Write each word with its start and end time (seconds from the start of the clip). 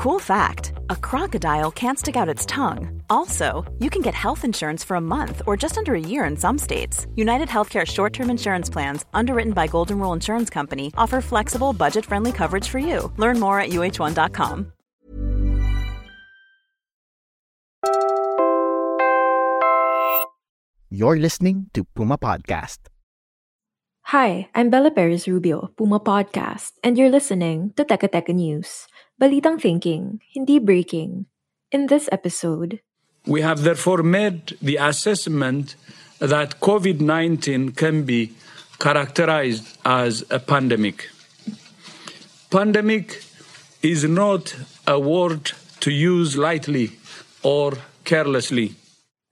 Cool 0.00 0.18
fact 0.18 0.72
a 0.88 0.96
crocodile 0.96 1.70
can't 1.70 1.98
stick 1.98 2.16
out 2.16 2.34
its 2.34 2.46
tongue. 2.46 3.02
Also, 3.10 3.70
you 3.80 3.90
can 3.90 4.00
get 4.00 4.14
health 4.14 4.46
insurance 4.46 4.82
for 4.82 4.94
a 4.96 5.00
month 5.16 5.42
or 5.46 5.58
just 5.58 5.76
under 5.76 5.94
a 5.94 6.00
year 6.00 6.24
in 6.24 6.38
some 6.38 6.56
states. 6.56 7.06
United 7.16 7.48
Healthcare 7.48 7.86
short 7.86 8.14
term 8.14 8.30
insurance 8.30 8.70
plans, 8.70 9.04
underwritten 9.12 9.52
by 9.52 9.66
Golden 9.66 9.98
Rule 9.98 10.14
Insurance 10.14 10.48
Company, 10.48 10.90
offer 10.96 11.20
flexible, 11.20 11.74
budget 11.74 12.06
friendly 12.06 12.32
coverage 12.32 12.66
for 12.66 12.78
you. 12.78 13.12
Learn 13.18 13.38
more 13.38 13.60
at 13.60 13.72
uhone.com. 13.76 14.72
You're 20.88 21.18
listening 21.18 21.66
to 21.74 21.84
Puma 21.84 22.16
Podcast. 22.16 22.78
Hi, 24.04 24.48
I'm 24.54 24.70
Bella 24.70 24.90
Perez 24.90 25.28
Rubio, 25.28 25.70
Puma 25.76 26.00
Podcast, 26.00 26.72
and 26.82 26.96
you're 26.96 27.12
listening 27.12 27.74
to 27.76 27.84
Teka 27.84 28.08
Teka 28.08 28.34
News. 28.34 28.88
Balitang 29.20 29.60
thinking, 29.60 30.22
hindi 30.32 30.58
breaking. 30.58 31.26
In 31.70 31.88
this 31.88 32.08
episode, 32.10 32.80
we 33.26 33.42
have 33.42 33.68
therefore 33.68 34.02
made 34.02 34.56
the 34.62 34.80
assessment 34.80 35.76
that 36.20 36.58
COVID 36.60 37.04
19 37.04 37.72
can 37.76 38.04
be 38.04 38.32
characterized 38.78 39.76
as 39.84 40.24
a 40.30 40.40
pandemic. 40.40 41.10
Pandemic 42.48 43.22
is 43.82 44.08
not 44.08 44.56
a 44.86 44.98
word 44.98 45.52
to 45.80 45.92
use 45.92 46.38
lightly 46.38 46.96
or 47.42 47.76
carelessly. 48.04 48.72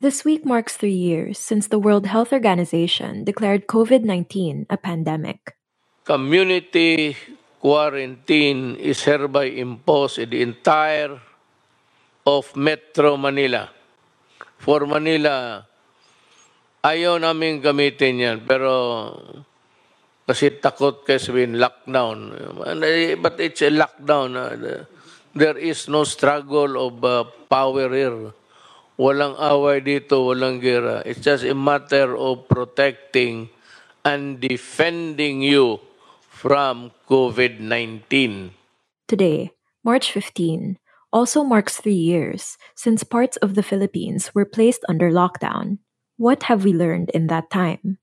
This 0.03 0.23
week 0.23 0.45
marks 0.45 0.77
three 0.77 0.93
years 0.93 1.39
since 1.39 1.69
the 1.69 1.79
World 1.79 2.05
Health 2.05 2.31
Organization 2.31 3.25
declared 3.25 3.67
COVID 3.67 4.05
19 4.05 4.67
a 4.69 4.77
pandemic. 4.77 5.57
Community 6.05 7.17
quarantine 7.59 8.79
is 8.79 9.03
hereby 9.03 9.51
imposed 9.51 10.19
in 10.19 10.31
the 10.31 10.41
entire 10.43 11.19
of 12.27 12.55
Metro 12.55 13.19
Manila. 13.19 13.71
For 14.59 14.87
Manila, 14.87 15.63
ayaw 16.83 17.19
namin 17.19 17.63
gamitin 17.63 18.15
yan, 18.19 18.37
pero 18.43 19.15
kasi 20.29 20.61
takot 20.61 21.09
kayo 21.09 21.17
sabihin 21.17 21.57
lockdown. 21.57 22.37
But 23.23 23.41
it's 23.41 23.65
a 23.65 23.71
lockdown. 23.73 24.37
There 25.33 25.59
is 25.59 25.89
no 25.89 26.03
struggle 26.05 26.77
of 26.77 27.01
uh, 27.01 27.25
power 27.49 27.89
here. 27.89 28.35
Walang 28.99 29.39
away 29.39 29.79
dito, 29.81 30.27
walang 30.27 30.59
gira. 30.59 31.07
It's 31.07 31.23
just 31.23 31.47
a 31.47 31.55
matter 31.55 32.19
of 32.19 32.51
protecting 32.51 33.47
and 34.03 34.43
defending 34.43 35.41
you 35.41 35.79
from 36.39 36.95
COVID 37.11 37.59
19. 37.59 38.55
Today, 39.09 39.51
March 39.83 40.13
15, 40.13 40.79
also 41.13 41.43
marks 41.43 41.83
three 41.83 41.99
years 41.99 42.57
since 42.77 43.03
parts 43.03 43.37
of 43.39 43.59
the 43.59 43.63
Philippines 43.67 44.31
were 44.39 44.47
placed 44.47 44.87
under 44.89 45.11
lockdown. 45.11 45.83
What 46.17 46.45
have 46.45 46.63
we 46.63 46.73
learned 46.73 47.11
in 47.11 47.27
that 47.27 47.51
time? 47.51 47.99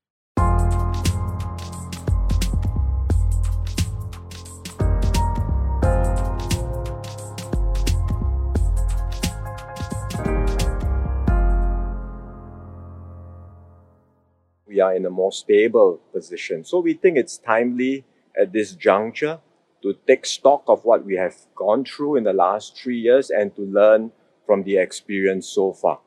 we 14.68 14.82
are 14.82 14.94
in 14.94 15.06
a 15.06 15.10
more 15.10 15.32
stable 15.32 16.02
position. 16.12 16.66
So 16.66 16.84
we 16.84 16.92
think 16.92 17.16
it's 17.16 17.38
timely 17.38 18.04
at 18.40 18.54
this 18.54 18.74
juncture 18.74 19.40
to 19.82 19.96
take 20.08 20.26
stock 20.26 20.64
of 20.68 20.84
what 20.84 21.06
we 21.06 21.16
have 21.16 21.36
gone 21.56 21.86
through 21.86 22.16
in 22.16 22.24
the 22.24 22.34
last 22.34 22.78
three 22.78 22.98
years 23.00 23.30
and 23.30 23.56
to 23.56 23.62
learn 23.62 24.12
from 24.46 24.64
the 24.64 24.78
experience 24.78 25.48
so 25.48 25.74
far. 25.74 26.00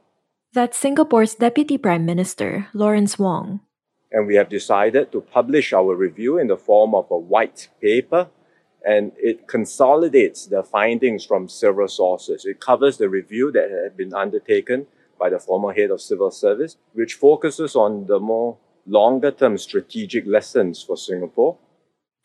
That's 0.52 0.78
Singapore's 0.78 1.34
Deputy 1.34 1.78
Prime 1.78 2.06
Minister, 2.06 2.68
Lawrence 2.72 3.18
Wong. 3.18 3.60
And 4.10 4.26
we 4.26 4.36
have 4.36 4.48
decided 4.48 5.12
to 5.12 5.20
publish 5.20 5.72
our 5.72 5.94
review 5.94 6.38
in 6.38 6.46
the 6.46 6.56
form 6.56 6.94
of 6.94 7.06
a 7.10 7.18
white 7.18 7.68
paper, 7.82 8.28
and 8.84 9.12
it 9.18 9.46
consolidates 9.46 10.46
the 10.46 10.62
findings 10.62 11.24
from 11.26 11.48
several 11.48 11.88
sources. 11.88 12.46
It 12.46 12.60
covers 12.60 12.96
the 12.96 13.10
review 13.10 13.52
that 13.52 13.70
had 13.70 13.96
been 13.96 14.14
undertaken 14.14 14.86
by 15.18 15.28
the 15.28 15.38
former 15.38 15.74
head 15.74 15.90
of 15.90 16.00
civil 16.00 16.30
service, 16.30 16.76
which 16.94 17.14
focuses 17.14 17.76
on 17.76 18.06
the 18.06 18.18
more 18.18 18.56
longer 18.86 19.30
term 19.30 19.58
strategic 19.58 20.26
lessons 20.26 20.82
for 20.82 20.96
Singapore. 20.96 21.58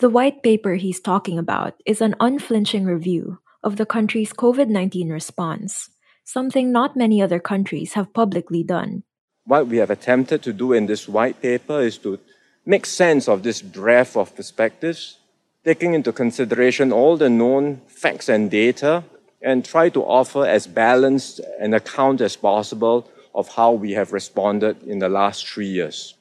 The 0.03 0.09
white 0.09 0.44
paper 0.44 0.75
he's 0.75 1.00
talking 1.00 1.40
about 1.40 1.75
is 1.86 2.02
an 2.02 2.16
unflinching 2.19 2.84
review 2.84 3.40
of 3.64 3.78
the 3.78 3.86
country's 3.86 4.34
COVID 4.34 4.68
19 4.68 5.08
response, 5.08 5.91
something 6.25 6.74
not 6.74 6.97
many 6.97 7.22
other 7.22 7.40
countries 7.40 7.94
have 7.94 8.13
publicly 8.13 8.63
done. 8.63 9.03
What 9.46 9.68
we 9.68 9.78
have 9.78 9.90
attempted 9.90 10.44
to 10.44 10.52
do 10.52 10.74
in 10.74 10.88
this 10.88 11.08
white 11.08 11.42
paper 11.42 11.80
is 11.80 11.97
to 12.00 12.19
make 12.66 12.86
sense 12.86 13.30
of 13.30 13.44
this 13.44 13.62
breadth 13.62 14.18
of 14.18 14.36
perspectives, 14.36 15.19
taking 15.63 15.94
into 15.94 16.12
consideration 16.12 16.92
all 16.92 17.16
the 17.16 17.30
known 17.30 17.80
facts 17.88 18.28
and 18.28 18.52
data 18.52 19.06
and 19.42 19.63
try 19.63 19.88
to 19.88 20.03
offer 20.03 20.46
as 20.46 20.68
balanced 20.68 21.40
an 21.62 21.74
account 21.74 22.19
as 22.19 22.36
possible 22.36 23.09
of 23.34 23.56
how 23.56 23.72
we 23.72 23.94
have 23.94 24.12
responded 24.12 24.84
in 24.84 25.00
the 25.00 25.08
last 25.08 25.47
three 25.47 25.72
years. 25.80 26.16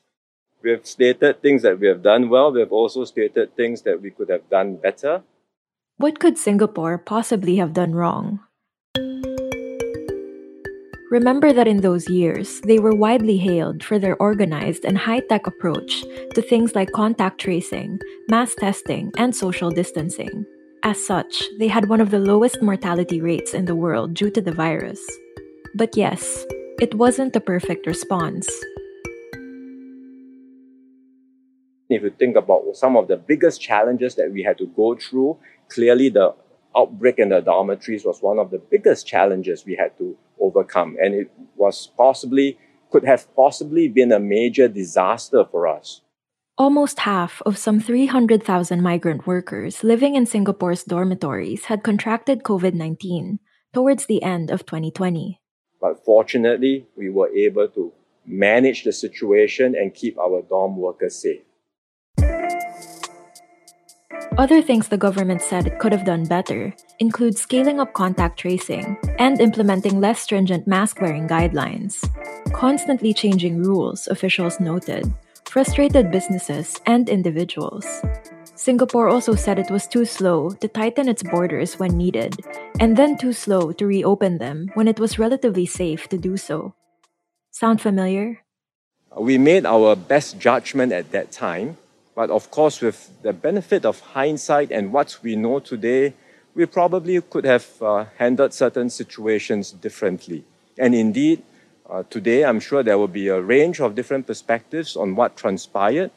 We 0.63 0.71
have 0.71 0.87
stated 0.87 1.43
things 1.43 1.63
that 1.63 1.81
we 1.81 1.89
have 1.89 2.03
done 2.03 2.29
well. 2.29 2.53
We 2.53 2.61
have 2.61 2.73
also 2.73 3.05
stated 3.05 3.57
things 3.57 3.83
that 3.83 4.01
we 4.01 4.11
could 4.11 4.31
have 4.31 4.49
done 4.49 4.77
better. 4.77 5.23
What 5.97 6.19
could 6.19 6.39
Singapore 6.39 6.99
possibly 6.99 7.57
have 7.57 7.73
done 7.73 7.95
wrong? 7.95 8.41
Remember 11.11 11.53
that 11.53 11.69
in 11.69 11.83
those 11.83 12.09
years, 12.09 12.63
they 12.63 12.79
were 12.79 12.95
widely 12.95 13.37
hailed 13.37 13.85
for 13.85 13.99
their 13.99 14.17
organized 14.17 14.87
and 14.87 14.97
high 14.97 15.21
tech 15.21 15.47
approach 15.47 16.03
to 16.35 16.41
things 16.41 16.75
like 16.75 16.91
contact 16.93 17.39
tracing, 17.39 17.99
mass 18.31 18.55
testing, 18.55 19.13
and 19.19 19.37
social 19.37 19.71
distancing. 19.71 20.47
As 20.85 21.05
such, 21.05 21.45
they 21.59 21.69
had 21.69 21.91
one 21.91 22.01
of 22.01 22.11
the 22.11 22.19
lowest 22.19 22.63
mortality 22.63 23.21
rates 23.21 23.53
in 23.53 23.67
the 23.67 23.77
world 23.77 24.15
due 24.15 24.31
to 24.31 24.41
the 24.41 24.53
virus. 24.53 25.01
But 25.75 25.97
yes, 25.97 26.47
it 26.81 26.95
wasn't 26.95 27.37
a 27.37 27.41
perfect 27.41 27.87
response. 27.87 28.49
If 31.93 32.03
you 32.03 32.11
think 32.11 32.37
about 32.37 32.65
some 32.75 32.97
of 32.97 33.09
the 33.09 33.17
biggest 33.17 33.61
challenges 33.61 34.15
that 34.17 34.33
we 34.33 34.43
had 34.43 34.59
to 34.59 34.67
go 34.67 34.95
through, 34.95 35.39
clearly 35.69 36.09
the 36.09 36.35
outbreak 36.77 37.19
in 37.19 37.31
the 37.31 37.41
dormitories 37.41 38.05
was 38.05 38.23
one 38.23 38.39
of 38.39 38.51
the 38.51 38.59
biggest 38.59 39.07
challenges 39.07 39.65
we 39.65 39.77
had 39.77 39.97
to 39.99 40.17
overcome. 40.41 40.97
And 41.03 41.15
it 41.15 41.31
was 41.57 41.89
possibly, 41.97 42.59
could 42.91 43.05
have 43.05 43.35
possibly 43.35 43.89
been 43.89 44.13
a 44.13 44.19
major 44.19 44.69
disaster 44.69 45.45
for 45.51 45.69
us. 45.69 46.01
Almost 46.59 47.01
half 47.01 47.41
of 47.47 47.57
some 47.57 47.81
300,000 47.81 48.83
migrant 48.83 49.27
workers 49.27 49.83
living 49.83 50.15
in 50.15 50.27
Singapore's 50.27 50.85
dormitories 50.85 51.67
had 51.67 51.83
contracted 51.83 52.43
COVID 52.43 52.75
19 52.75 53.39
towards 53.73 54.07
the 54.07 54.23
end 54.23 54.51
of 54.51 54.67
2020. 54.67 55.41
But 55.81 56.05
fortunately, 56.05 56.87
we 56.97 57.11
were 57.11 57.31
able 57.35 57.69
to 57.69 57.93
manage 58.27 58.85
the 58.85 58.93
situation 58.93 59.75
and 59.75 59.95
keep 59.95 60.19
our 60.19 60.43
dorm 60.43 60.77
workers 60.77 61.17
safe. 61.17 61.43
Other 64.39 64.63
things 64.63 64.89
the 64.89 64.97
government 64.97 65.43
said 65.43 65.67
it 65.67 65.79
could 65.79 65.93
have 65.93 66.07
done 66.07 66.25
better 66.25 66.75
include 66.99 67.37
scaling 67.37 67.81
up 67.81 67.93
contact 67.93 68.39
tracing 68.39 68.97
and 69.19 69.41
implementing 69.41 70.01
less 70.01 70.21
stringent 70.21 70.67
mask 70.67 71.01
wearing 71.01 71.29
guidelines. 71.29 72.01
Constantly 72.53 73.13
changing 73.13 73.63
rules, 73.63 74.09
officials 74.09 74.59
noted, 74.59 75.13
frustrated 75.45 76.11
businesses 76.11 76.81
and 76.87 77.09
individuals. 77.09 77.85
Singapore 78.55 79.09
also 79.09 79.35
said 79.35 79.59
it 79.59 79.71
was 79.71 79.87
too 79.87 80.05
slow 80.05 80.51
to 80.61 80.69
tighten 80.69 81.09
its 81.09 81.23
borders 81.23 81.79
when 81.79 81.97
needed, 81.97 82.37
and 82.81 82.97
then 82.97 83.19
too 83.19 83.33
slow 83.33 83.73
to 83.73 83.87
reopen 83.87 84.39
them 84.39 84.71
when 84.75 84.89
it 84.89 85.01
was 85.01 85.19
relatively 85.19 85.67
safe 85.67 86.09
to 86.09 86.17
do 86.17 86.37
so. 86.37 86.75
Sound 87.51 87.81
familiar? 87.81 88.41
We 89.17 89.37
made 89.37 89.67
our 89.67 89.97
best 89.97 90.39
judgment 90.39 90.93
at 90.93 91.13
that 91.13 91.33
time, 91.33 91.77
but 92.15 92.31
of 92.31 92.51
course, 92.51 92.81
with 92.81 93.11
the 93.23 93.33
benefit 93.33 93.85
of 93.85 94.01
hindsight 94.01 94.71
and 94.71 94.93
what 94.93 95.19
we 95.23 95.37
know 95.37 95.61
today, 95.61 96.15
we 96.55 96.67
probably 96.67 97.21
could 97.21 97.45
have 97.45 97.67
uh, 97.81 98.05
handled 98.19 98.53
certain 98.53 98.91
situations 98.91 99.73
differently. 99.73 100.45
And 100.79 100.95
indeed, 100.95 101.43
uh, 101.89 102.03
today, 102.11 102.45
I'm 102.45 102.61
sure 102.61 102.83
there 102.83 102.99
will 102.99 103.09
be 103.09 103.29
a 103.29 103.41
range 103.41 103.81
of 103.81 103.95
different 103.95 104.27
perspectives 104.27 104.97
on 104.97 105.15
what 105.15 105.37
transpired 105.37 106.11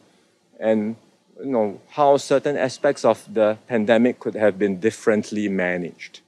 and 0.59 0.95
you 1.39 1.45
know, 1.45 1.81
how 1.89 2.18
certain 2.18 2.57
aspects 2.57 3.03
of 3.03 3.33
the 3.33 3.57
pandemic 3.68 4.19
could 4.19 4.36
have 4.36 4.57
been 4.57 4.80
differently 4.80 5.50
managed. 5.50 6.21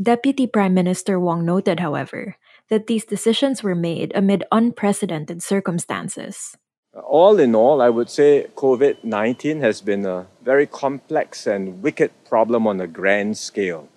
Deputy 0.00 0.46
Prime 0.46 0.74
Minister 0.74 1.18
Wong 1.18 1.44
noted, 1.44 1.80
however, 1.80 2.36
that 2.68 2.86
these 2.86 3.04
decisions 3.04 3.62
were 3.62 3.74
made 3.74 4.12
amid 4.14 4.44
unprecedented 4.52 5.42
circumstances. 5.42 6.56
All 6.94 7.38
in 7.38 7.54
all, 7.54 7.80
I 7.80 7.88
would 7.88 8.10
say 8.10 8.48
COVID 8.56 9.04
19 9.04 9.60
has 9.60 9.80
been 9.80 10.04
a 10.04 10.26
very 10.42 10.66
complex 10.66 11.46
and 11.46 11.82
wicked 11.82 12.10
problem 12.24 12.66
on 12.66 12.80
a 12.80 12.86
grand 12.86 13.38
scale. 13.38 13.88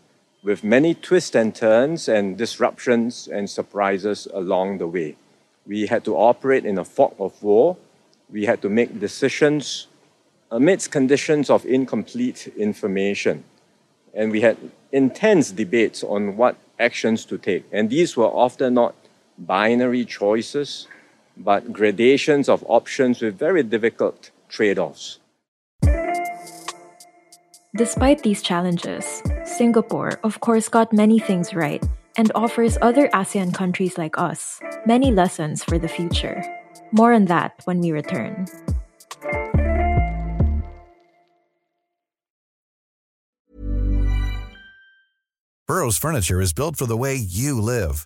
with 0.43 0.63
many 0.63 0.93
twists 0.93 1.35
and 1.35 1.55
turns 1.55 2.09
and 2.09 2.37
disruptions 2.37 3.27
and 3.27 3.49
surprises 3.49 4.27
along 4.33 4.77
the 4.77 4.87
way. 4.87 5.15
We 5.65 5.87
had 5.87 6.03
to 6.03 6.15
operate 6.15 6.65
in 6.65 6.77
a 6.77 6.83
fog 6.83 7.15
of 7.17 7.41
war. 7.41 7.77
We 8.29 8.45
had 8.45 8.61
to 8.61 8.69
make 8.69 8.99
decisions 8.99 9.87
amidst 10.51 10.91
conditions 10.91 11.49
of 11.49 11.65
incomplete 11.65 12.51
information. 12.57 13.45
And 14.13 14.31
we 14.31 14.41
had 14.41 14.57
intense 14.91 15.51
debates 15.51 16.03
on 16.03 16.35
what 16.35 16.57
actions 16.77 17.25
to 17.25 17.37
take. 17.37 17.63
And 17.71 17.89
these 17.89 18.17
were 18.17 18.27
often 18.27 18.73
not 18.73 18.95
binary 19.37 20.05
choices, 20.05 20.87
but 21.37 21.73
gradations 21.73 22.47
of 22.49 22.63
options 22.67 23.21
with 23.21 23.37
very 23.37 23.63
difficult 23.63 24.31
trade 24.49 24.79
offs. 24.79 25.19
Despite 27.75 28.21
these 28.21 28.41
challenges, 28.43 29.23
Singapore, 29.45 30.19
of 30.23 30.39
course, 30.39 30.69
got 30.69 30.93
many 30.93 31.17
things 31.17 31.55
right 31.55 31.83
and 32.17 32.31
offers 32.35 32.77
other 32.81 33.07
ASEAN 33.09 33.53
countries 33.53 33.97
like 33.97 34.17
us 34.17 34.61
many 34.85 35.11
lessons 35.11 35.63
for 35.63 35.79
the 35.79 35.87
future. 35.87 36.43
More 36.91 37.13
on 37.13 37.25
that 37.25 37.61
when 37.65 37.79
we 37.79 37.91
return. 37.91 38.45
Burrow's 45.65 45.97
furniture 45.97 46.41
is 46.41 46.53
built 46.53 46.75
for 46.75 46.85
the 46.85 46.97
way 46.97 47.15
you 47.15 47.59
live. 47.59 48.05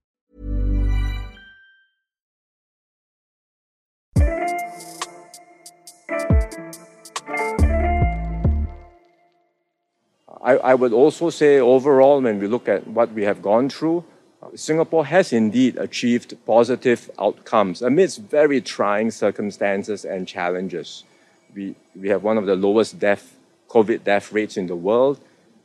I, 10.43 10.57
I 10.57 10.73
would 10.73 10.93
also 10.93 11.29
say 11.29 11.59
overall, 11.59 12.21
when 12.21 12.39
we 12.39 12.47
look 12.47 12.67
at 12.67 12.87
what 12.87 13.11
we 13.11 13.23
have 13.23 13.41
gone 13.41 13.69
through, 13.69 14.03
Singapore 14.55 15.05
has 15.05 15.31
indeed 15.31 15.77
achieved 15.77 16.35
positive 16.47 17.11
outcomes 17.19 17.81
amidst 17.81 18.21
very 18.21 18.59
trying 18.59 19.11
circumstances 19.11 20.03
and 20.03 20.27
challenges. 20.27 21.03
We, 21.53 21.75
we 21.95 22.09
have 22.09 22.23
one 22.23 22.37
of 22.39 22.47
the 22.47 22.55
lowest 22.55 22.97
death, 22.97 23.35
COVID 23.69 24.03
death 24.03 24.31
rates 24.31 24.57
in 24.57 24.65
the 24.65 24.75
world. 24.75 25.19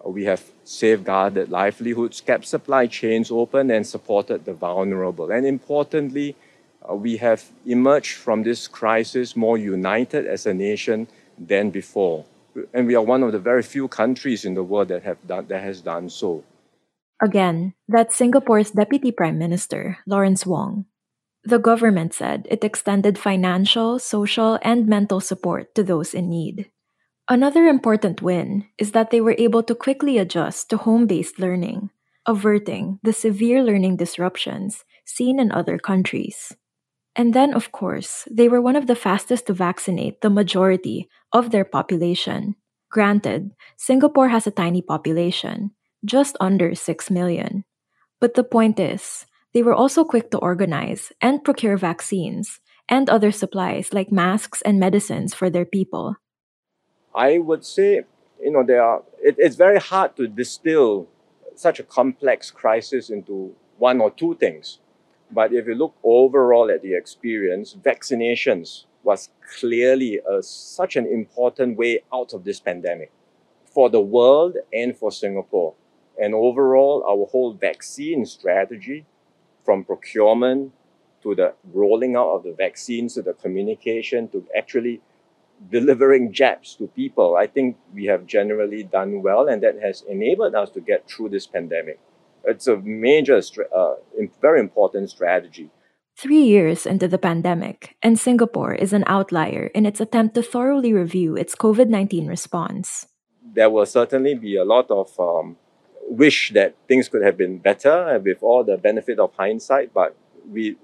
We 0.04 0.24
have 0.24 0.44
safeguarded 0.64 1.48
livelihoods, 1.50 2.20
kept 2.20 2.46
supply 2.46 2.86
chains 2.86 3.30
open, 3.30 3.70
and 3.70 3.86
supported 3.86 4.44
the 4.44 4.52
vulnerable. 4.52 5.30
And 5.30 5.46
importantly, 5.46 6.36
uh, 6.88 6.94
we 6.94 7.16
have 7.16 7.44
emerged 7.64 8.16
from 8.16 8.42
this 8.42 8.68
crisis 8.68 9.34
more 9.34 9.56
united 9.56 10.26
as 10.26 10.44
a 10.46 10.54
nation 10.54 11.08
than 11.38 11.70
before. 11.70 12.24
And 12.72 12.86
we 12.86 12.94
are 12.94 13.02
one 13.02 13.22
of 13.22 13.32
the 13.32 13.38
very 13.38 13.62
few 13.62 13.88
countries 13.88 14.44
in 14.44 14.54
the 14.54 14.64
world 14.64 14.88
that, 14.88 15.02
have 15.02 15.24
done, 15.26 15.46
that 15.48 15.62
has 15.62 15.80
done 15.80 16.08
so. 16.10 16.44
Again, 17.22 17.74
that's 17.88 18.16
Singapore's 18.16 18.70
Deputy 18.70 19.10
Prime 19.10 19.38
Minister, 19.38 19.98
Lawrence 20.06 20.44
Wong. 20.44 20.84
The 21.44 21.58
government 21.58 22.12
said 22.12 22.46
it 22.50 22.64
extended 22.64 23.18
financial, 23.18 23.98
social, 23.98 24.58
and 24.62 24.86
mental 24.86 25.20
support 25.20 25.74
to 25.76 25.82
those 25.82 26.12
in 26.12 26.28
need. 26.28 26.70
Another 27.28 27.66
important 27.66 28.20
win 28.20 28.66
is 28.78 28.92
that 28.92 29.10
they 29.10 29.20
were 29.20 29.36
able 29.38 29.62
to 29.64 29.74
quickly 29.74 30.18
adjust 30.18 30.68
to 30.70 30.76
home 30.76 31.06
based 31.06 31.38
learning, 31.38 31.90
averting 32.26 32.98
the 33.02 33.12
severe 33.12 33.62
learning 33.62 33.96
disruptions 33.96 34.84
seen 35.04 35.40
in 35.40 35.52
other 35.52 35.78
countries. 35.78 36.54
And 37.16 37.32
then, 37.32 37.54
of 37.54 37.72
course, 37.72 38.28
they 38.30 38.46
were 38.46 38.60
one 38.60 38.76
of 38.76 38.86
the 38.86 38.94
fastest 38.94 39.46
to 39.46 39.54
vaccinate 39.54 40.20
the 40.20 40.28
majority 40.28 41.08
of 41.32 41.50
their 41.50 41.64
population. 41.64 42.54
Granted, 42.90 43.52
Singapore 43.76 44.28
has 44.28 44.46
a 44.46 44.50
tiny 44.50 44.82
population, 44.82 45.72
just 46.04 46.36
under 46.40 46.74
6 46.74 47.10
million. 47.10 47.64
But 48.20 48.34
the 48.34 48.44
point 48.44 48.78
is, 48.78 49.24
they 49.54 49.62
were 49.62 49.74
also 49.74 50.04
quick 50.04 50.30
to 50.30 50.38
organize 50.38 51.10
and 51.22 51.42
procure 51.42 51.78
vaccines 51.78 52.60
and 52.88 53.08
other 53.08 53.32
supplies 53.32 53.94
like 53.94 54.12
masks 54.12 54.60
and 54.62 54.78
medicines 54.78 55.32
for 55.32 55.48
their 55.48 55.64
people. 55.64 56.16
I 57.14 57.38
would 57.38 57.64
say, 57.64 58.02
you 58.42 58.50
know, 58.50 58.62
there 58.62 58.82
are, 58.82 59.02
it, 59.24 59.36
it's 59.38 59.56
very 59.56 59.80
hard 59.80 60.16
to 60.16 60.28
distill 60.28 61.08
such 61.54 61.80
a 61.80 61.82
complex 61.82 62.50
crisis 62.50 63.08
into 63.08 63.56
one 63.78 64.02
or 64.02 64.10
two 64.10 64.34
things. 64.34 64.78
But 65.30 65.52
if 65.52 65.66
you 65.66 65.74
look 65.74 65.94
overall 66.02 66.70
at 66.70 66.82
the 66.82 66.94
experience, 66.94 67.74
vaccinations 67.74 68.84
was 69.02 69.30
clearly 69.58 70.20
a, 70.28 70.42
such 70.42 70.96
an 70.96 71.06
important 71.06 71.76
way 71.76 72.02
out 72.12 72.32
of 72.32 72.44
this 72.44 72.60
pandemic 72.60 73.10
for 73.64 73.90
the 73.90 74.00
world 74.00 74.56
and 74.72 74.96
for 74.96 75.12
Singapore. 75.12 75.74
And 76.20 76.34
overall, 76.34 77.04
our 77.04 77.26
whole 77.26 77.52
vaccine 77.52 78.24
strategy, 78.24 79.04
from 79.64 79.84
procurement 79.84 80.72
to 81.22 81.34
the 81.34 81.54
rolling 81.74 82.16
out 82.16 82.30
of 82.36 82.44
the 82.44 82.52
vaccines 82.52 83.14
to 83.14 83.22
the 83.22 83.34
communication 83.34 84.28
to 84.28 84.46
actually 84.56 85.02
delivering 85.70 86.32
jabs 86.32 86.74
to 86.76 86.86
people, 86.86 87.36
I 87.36 87.46
think 87.46 87.76
we 87.92 88.04
have 88.06 88.26
generally 88.26 88.82
done 88.84 89.22
well, 89.22 89.48
and 89.48 89.62
that 89.62 89.80
has 89.80 90.02
enabled 90.08 90.54
us 90.54 90.70
to 90.70 90.80
get 90.80 91.10
through 91.10 91.30
this 91.30 91.46
pandemic. 91.46 91.98
It's 92.46 92.68
a 92.68 92.76
major, 92.76 93.42
uh, 93.74 93.94
very 94.40 94.60
important 94.60 95.10
strategy. 95.10 95.70
Three 96.16 96.42
years 96.42 96.86
into 96.86 97.08
the 97.08 97.18
pandemic, 97.18 97.96
and 98.02 98.18
Singapore 98.18 98.74
is 98.74 98.92
an 98.92 99.04
outlier 99.06 99.66
in 99.74 99.84
its 99.84 100.00
attempt 100.00 100.34
to 100.36 100.42
thoroughly 100.42 100.92
review 100.92 101.36
its 101.36 101.54
COVID 101.54 101.88
19 101.88 102.26
response. 102.26 103.06
There 103.54 103.68
will 103.68 103.84
certainly 103.84 104.34
be 104.34 104.56
a 104.56 104.64
lot 104.64 104.90
of 104.90 105.18
um, 105.20 105.56
wish 106.08 106.52
that 106.54 106.74
things 106.88 107.08
could 107.08 107.22
have 107.22 107.36
been 107.36 107.58
better 107.58 108.18
with 108.24 108.42
all 108.42 108.64
the 108.64 108.78
benefit 108.78 109.18
of 109.18 109.34
hindsight, 109.36 109.92
but 109.92 110.16
we 110.48 110.76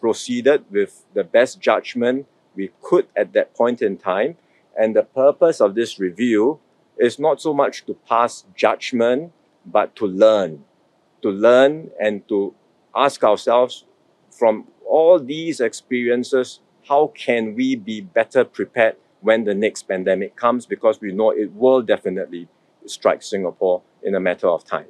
proceeded 0.00 0.64
with 0.70 1.04
the 1.12 1.24
best 1.24 1.60
judgment 1.60 2.26
we 2.54 2.70
could 2.80 3.06
at 3.16 3.32
that 3.32 3.54
point 3.54 3.82
in 3.82 3.96
time. 3.96 4.36
And 4.78 4.96
the 4.96 5.02
purpose 5.02 5.60
of 5.60 5.74
this 5.74 5.98
review 5.98 6.60
is 6.96 7.18
not 7.18 7.40
so 7.40 7.52
much 7.52 7.84
to 7.86 7.94
pass 8.08 8.44
judgment, 8.54 9.32
but 9.66 9.94
to 9.96 10.06
learn. 10.06 10.64
To 11.22 11.30
learn 11.30 11.90
and 12.00 12.26
to 12.28 12.54
ask 12.94 13.22
ourselves 13.22 13.84
from 14.30 14.68
all 14.86 15.18
these 15.18 15.60
experiences, 15.60 16.60
how 16.88 17.12
can 17.14 17.54
we 17.54 17.76
be 17.76 18.00
better 18.00 18.44
prepared 18.44 18.96
when 19.20 19.44
the 19.44 19.54
next 19.54 19.82
pandemic 19.84 20.34
comes? 20.34 20.66
Because 20.66 21.00
we 21.00 21.12
know 21.12 21.30
it 21.30 21.52
will 21.52 21.82
definitely 21.82 22.48
strike 22.86 23.22
Singapore 23.22 23.82
in 24.02 24.14
a 24.14 24.20
matter 24.20 24.48
of 24.48 24.64
time. 24.64 24.86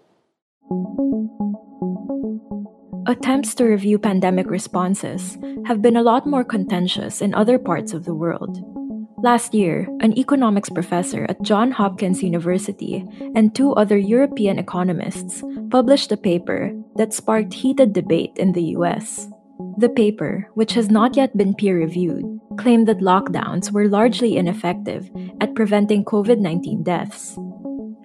Attempts 3.07 3.55
to 3.57 3.65
review 3.65 3.99
pandemic 3.99 4.49
responses 4.49 5.37
have 5.67 5.83
been 5.83 5.97
a 5.97 6.03
lot 6.03 6.27
more 6.27 6.45
contentious 6.45 7.21
in 7.21 7.35
other 7.35 7.59
parts 7.59 7.93
of 7.93 8.05
the 8.05 8.15
world. 8.15 8.80
Last 9.23 9.55
year, 9.55 9.87
an 10.01 10.17
economics 10.19 10.71
professor 10.71 11.27
at 11.29 11.43
Johns 11.43 11.75
Hopkins 11.75 12.23
University 12.23 13.05
and 13.35 13.55
two 13.55 13.73
other 13.75 13.99
European 13.99 14.59
economists 14.59 15.43
published 15.71 16.13
a 16.13 16.17
paper 16.17 16.73
that 16.97 17.13
sparked 17.13 17.55
heated 17.55 17.93
debate 17.93 18.33
in 18.37 18.53
the 18.53 18.77
US. 18.77 19.29
The 19.79 19.91
paper, 19.91 20.49
which 20.55 20.73
has 20.73 20.91
not 20.91 21.17
yet 21.17 21.37
been 21.37 21.55
peer 21.55 21.77
reviewed, 21.77 22.25
claimed 22.59 22.89
that 22.89 23.01
lockdowns 23.01 23.71
were 23.71 23.89
largely 23.89 24.37
ineffective 24.37 25.11
at 25.41 25.55
preventing 25.55 26.05
COVID 26.05 26.39
19 26.39 26.83
deaths 26.83 27.39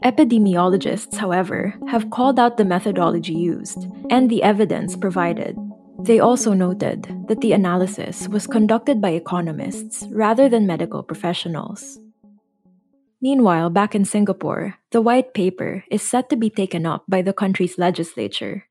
Epidemiologists, 0.05 1.17
however, 1.17 1.73
have 1.87 2.11
called 2.11 2.37
out 2.37 2.57
the 2.57 2.63
methodology 2.63 3.33
used 3.33 3.87
and 4.11 4.29
the 4.29 4.43
evidence 4.43 4.95
provided. 4.95 5.57
They 6.05 6.19
also 6.19 6.53
noted 6.53 7.09
that 7.27 7.41
the 7.41 7.53
analysis 7.53 8.27
was 8.27 8.45
conducted 8.45 9.01
by 9.01 9.17
economists 9.17 10.05
rather 10.11 10.47
than 10.47 10.67
medical 10.67 11.01
professionals. 11.01 11.97
Meanwhile, 13.19 13.71
back 13.71 13.95
in 13.95 14.05
Singapore, 14.05 14.75
the 14.91 15.01
white 15.01 15.33
paper 15.33 15.83
is 15.89 16.03
set 16.03 16.29
to 16.29 16.35
be 16.35 16.51
taken 16.51 16.85
up 16.85 17.05
by 17.07 17.23
the 17.23 17.33
country's 17.33 17.79
legislature. 17.79 18.65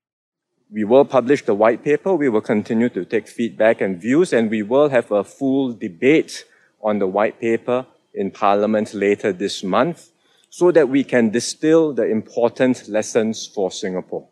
We 0.70 0.84
will 0.84 1.04
publish 1.04 1.44
the 1.44 1.56
white 1.56 1.82
paper, 1.82 2.14
we 2.14 2.28
will 2.28 2.40
continue 2.40 2.88
to 2.90 3.04
take 3.04 3.26
feedback 3.26 3.80
and 3.80 4.00
views, 4.00 4.32
and 4.32 4.48
we 4.48 4.62
will 4.62 4.90
have 4.90 5.10
a 5.10 5.24
full 5.24 5.72
debate 5.72 6.44
on 6.84 7.00
the 7.00 7.08
white 7.08 7.40
paper 7.40 7.84
in 8.14 8.30
Parliament 8.30 8.94
later 8.94 9.32
this 9.32 9.64
month 9.64 10.12
so 10.50 10.70
that 10.70 10.88
we 10.88 11.02
can 11.02 11.30
distill 11.30 11.92
the 11.92 12.06
important 12.06 12.88
lessons 12.88 13.44
for 13.44 13.72
Singapore. 13.72 14.28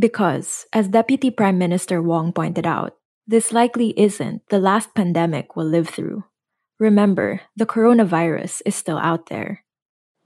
Because, 0.00 0.64
as 0.72 0.88
Deputy 0.88 1.30
Prime 1.30 1.58
Minister 1.58 2.00
Wong 2.00 2.32
pointed 2.32 2.66
out, 2.66 2.96
this 3.26 3.52
likely 3.52 3.92
isn't 4.00 4.40
the 4.48 4.58
last 4.58 4.94
pandemic 4.94 5.54
we'll 5.54 5.68
live 5.68 5.90
through. 5.90 6.24
Remember, 6.78 7.42
the 7.54 7.66
coronavirus 7.66 8.62
is 8.64 8.74
still 8.74 8.96
out 8.96 9.26
there. 9.28 9.62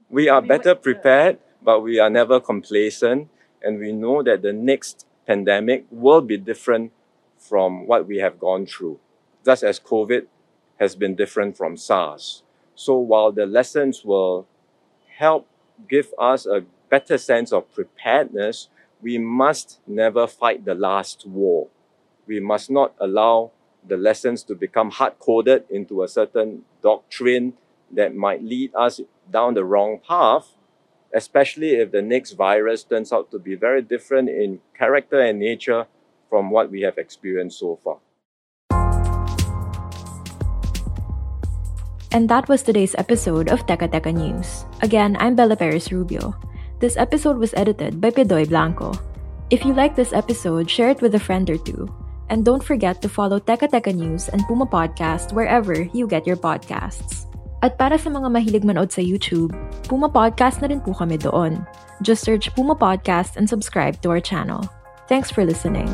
We 0.09 0.29
are 0.29 0.41
better 0.41 0.75
prepared, 0.75 1.39
but 1.61 1.81
we 1.81 1.99
are 1.99 2.09
never 2.09 2.39
complacent, 2.39 3.27
and 3.61 3.77
we 3.77 3.91
know 3.91 4.23
that 4.23 4.43
the 4.43 4.53
next 4.53 5.05
pandemic 5.27 5.83
will 5.91 6.21
be 6.21 6.37
different 6.37 6.93
from 7.37 7.85
what 7.85 8.07
we 8.07 8.19
have 8.19 8.39
gone 8.39 8.65
through, 8.65 9.01
just 9.43 9.61
as 9.61 9.77
COVID 9.77 10.27
has 10.79 10.95
been 10.95 11.15
different 11.15 11.57
from 11.57 11.75
SARS. 11.75 12.43
So 12.75 12.95
while 12.95 13.33
the 13.33 13.45
lessons 13.45 14.05
will 14.05 14.47
help 15.17 15.47
give 15.89 16.13
us 16.17 16.45
a 16.45 16.63
better 16.89 17.17
sense 17.17 17.51
of 17.51 17.67
preparedness, 17.75 18.69
we 19.01 19.17
must 19.17 19.79
never 19.87 20.27
fight 20.27 20.65
the 20.65 20.75
last 20.75 21.25
war. 21.25 21.67
We 22.27 22.39
must 22.39 22.71
not 22.71 22.93
allow 22.99 23.51
the 23.87 23.97
lessons 23.97 24.43
to 24.43 24.55
become 24.55 24.91
hard 24.91 25.19
coded 25.19 25.65
into 25.69 26.01
a 26.03 26.07
certain 26.07 26.63
doctrine 26.81 27.53
that 27.91 28.15
might 28.15 28.43
lead 28.43 28.71
us 28.73 28.99
down 29.31 29.53
the 29.53 29.63
wrong 29.63 29.99
path, 29.99 30.53
especially 31.13 31.75
if 31.75 31.91
the 31.91 32.01
next 32.01 32.33
virus 32.33 32.83
turns 32.83 33.13
out 33.13 33.29
to 33.31 33.39
be 33.39 33.55
very 33.55 33.81
different 33.81 34.29
in 34.29 34.59
character 34.77 35.19
and 35.19 35.39
nature 35.39 35.85
from 36.29 36.49
what 36.49 36.71
we 36.71 36.81
have 36.81 36.97
experienced 36.97 37.59
so 37.59 37.77
far. 37.83 37.97
And 42.11 42.29
that 42.29 42.47
was 42.47 42.63
today's 42.63 42.95
episode 42.95 43.49
of 43.49 43.67
Teka 43.67 43.91
Teka 43.91 44.15
News. 44.15 44.63
Again, 44.81 45.17
I'm 45.19 45.35
Bella 45.35 45.57
Perez 45.57 45.91
Rubio. 45.91 46.33
This 46.79 46.97
episode 46.97 47.37
was 47.37 47.53
edited 47.53 48.01
by 48.01 48.11
Pidoy 48.11 48.49
Blanco. 48.49 48.91
If 49.49 49.63
you 49.63 49.73
like 49.73 49.95
this 49.95 50.11
episode, 50.11 50.69
share 50.69 50.89
it 50.89 51.01
with 51.01 51.15
a 51.15 51.19
friend 51.19 51.49
or 51.49 51.57
two. 51.57 51.87
And 52.27 52.43
don't 52.43 52.63
forget 52.63 53.01
to 53.01 53.07
follow 53.07 53.39
Teka 53.39 53.71
Teka 53.71 53.95
News 53.95 54.27
and 54.27 54.43
Puma 54.43 54.65
Podcast 54.65 55.31
wherever 55.31 55.87
you 55.95 56.05
get 56.05 56.27
your 56.27 56.35
podcasts. 56.35 57.31
At 57.63 57.79
para 57.79 57.95
sa 57.95 58.11
mga 58.11 58.27
mahilig 58.27 58.67
manood 58.67 58.91
sa 58.91 58.99
YouTube, 58.99 59.55
Puma 59.87 60.11
Podcast 60.11 60.59
na 60.59 60.67
rin 60.67 60.83
po 60.83 60.91
kami 60.91 61.15
doon. 61.15 61.63
Just 62.03 62.27
search 62.27 62.51
Puma 62.51 62.75
Podcast 62.75 63.39
and 63.39 63.47
subscribe 63.47 63.95
to 64.03 64.11
our 64.11 64.19
channel. 64.19 64.67
Thanks 65.07 65.31
for 65.31 65.47
listening. 65.47 65.87